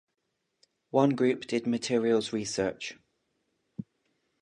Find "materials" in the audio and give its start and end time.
1.67-2.33